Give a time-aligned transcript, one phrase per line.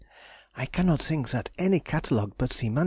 [0.57, 2.79] I cannot think that any catalogue but the MS.